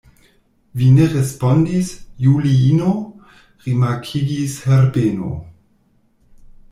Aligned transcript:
Vi 0.79 0.87
ne 0.93 1.05
respondis, 1.09 1.91
Juliino, 2.25 2.93
rimarkigis 3.67 4.57
Herbeno. 4.71 5.31